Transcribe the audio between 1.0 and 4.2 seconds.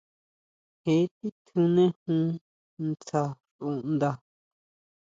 titjunejun ntsja xuʼnda.